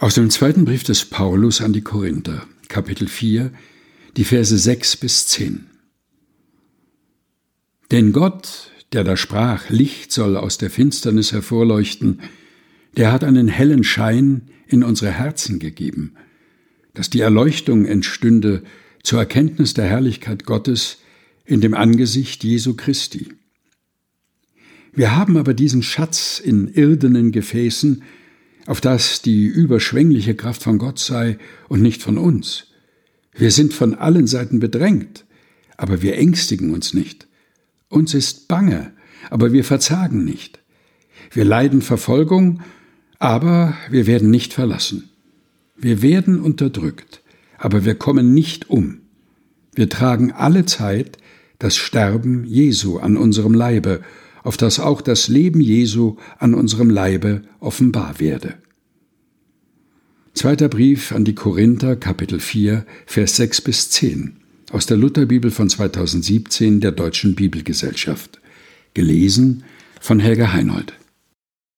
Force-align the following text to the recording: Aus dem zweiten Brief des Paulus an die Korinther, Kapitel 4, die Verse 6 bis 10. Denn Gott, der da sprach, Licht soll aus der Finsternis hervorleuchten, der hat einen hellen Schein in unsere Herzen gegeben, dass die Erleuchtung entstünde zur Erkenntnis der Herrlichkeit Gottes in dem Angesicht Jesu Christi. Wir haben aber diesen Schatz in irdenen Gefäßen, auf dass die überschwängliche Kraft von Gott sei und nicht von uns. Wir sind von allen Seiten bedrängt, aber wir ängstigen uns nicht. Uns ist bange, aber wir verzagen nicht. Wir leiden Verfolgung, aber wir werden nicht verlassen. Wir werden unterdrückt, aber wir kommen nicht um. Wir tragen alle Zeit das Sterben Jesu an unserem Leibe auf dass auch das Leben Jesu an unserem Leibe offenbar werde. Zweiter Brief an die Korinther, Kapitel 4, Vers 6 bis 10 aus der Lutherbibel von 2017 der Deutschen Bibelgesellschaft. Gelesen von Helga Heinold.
Aus 0.00 0.14
dem 0.14 0.30
zweiten 0.30 0.64
Brief 0.64 0.84
des 0.84 1.06
Paulus 1.06 1.60
an 1.60 1.72
die 1.72 1.80
Korinther, 1.80 2.46
Kapitel 2.68 3.08
4, 3.08 3.50
die 4.16 4.22
Verse 4.22 4.56
6 4.56 4.96
bis 4.98 5.26
10. 5.26 5.66
Denn 7.90 8.12
Gott, 8.12 8.70
der 8.92 9.02
da 9.02 9.16
sprach, 9.16 9.70
Licht 9.70 10.12
soll 10.12 10.36
aus 10.36 10.56
der 10.56 10.70
Finsternis 10.70 11.32
hervorleuchten, 11.32 12.20
der 12.96 13.10
hat 13.10 13.24
einen 13.24 13.48
hellen 13.48 13.82
Schein 13.82 14.42
in 14.68 14.84
unsere 14.84 15.10
Herzen 15.10 15.58
gegeben, 15.58 16.14
dass 16.94 17.10
die 17.10 17.20
Erleuchtung 17.20 17.84
entstünde 17.84 18.62
zur 19.02 19.18
Erkenntnis 19.18 19.74
der 19.74 19.86
Herrlichkeit 19.86 20.44
Gottes 20.44 20.98
in 21.44 21.60
dem 21.60 21.74
Angesicht 21.74 22.44
Jesu 22.44 22.74
Christi. 22.74 23.30
Wir 24.92 25.16
haben 25.16 25.36
aber 25.36 25.54
diesen 25.54 25.82
Schatz 25.82 26.38
in 26.38 26.68
irdenen 26.68 27.32
Gefäßen, 27.32 28.04
auf 28.68 28.82
dass 28.82 29.22
die 29.22 29.46
überschwängliche 29.46 30.34
Kraft 30.34 30.62
von 30.62 30.76
Gott 30.76 30.98
sei 30.98 31.38
und 31.68 31.80
nicht 31.80 32.02
von 32.02 32.18
uns. 32.18 32.66
Wir 33.32 33.50
sind 33.50 33.72
von 33.72 33.94
allen 33.94 34.26
Seiten 34.26 34.60
bedrängt, 34.60 35.24
aber 35.78 36.02
wir 36.02 36.18
ängstigen 36.18 36.74
uns 36.74 36.92
nicht. 36.92 37.26
Uns 37.88 38.12
ist 38.12 38.46
bange, 38.46 38.92
aber 39.30 39.52
wir 39.54 39.64
verzagen 39.64 40.22
nicht. 40.22 40.58
Wir 41.32 41.46
leiden 41.46 41.80
Verfolgung, 41.80 42.60
aber 43.18 43.74
wir 43.88 44.06
werden 44.06 44.28
nicht 44.28 44.52
verlassen. 44.52 45.08
Wir 45.74 46.02
werden 46.02 46.38
unterdrückt, 46.38 47.22
aber 47.56 47.86
wir 47.86 47.94
kommen 47.94 48.34
nicht 48.34 48.68
um. 48.68 49.00
Wir 49.74 49.88
tragen 49.88 50.30
alle 50.30 50.66
Zeit 50.66 51.16
das 51.58 51.78
Sterben 51.78 52.44
Jesu 52.44 52.98
an 52.98 53.16
unserem 53.16 53.54
Leibe 53.54 54.02
auf 54.48 54.56
dass 54.56 54.80
auch 54.80 55.02
das 55.02 55.28
Leben 55.28 55.60
Jesu 55.60 56.16
an 56.38 56.54
unserem 56.54 56.90
Leibe 56.90 57.42
offenbar 57.60 58.18
werde. 58.18 58.54
Zweiter 60.38 60.68
Brief 60.68 61.10
an 61.10 61.24
die 61.24 61.34
Korinther, 61.34 61.96
Kapitel 61.96 62.38
4, 62.38 62.86
Vers 63.06 63.34
6 63.34 63.60
bis 63.60 63.90
10 63.90 64.36
aus 64.70 64.86
der 64.86 64.96
Lutherbibel 64.96 65.50
von 65.50 65.68
2017 65.68 66.78
der 66.78 66.92
Deutschen 66.92 67.34
Bibelgesellschaft. 67.34 68.38
Gelesen 68.94 69.64
von 70.00 70.20
Helga 70.20 70.52
Heinold. 70.52 70.92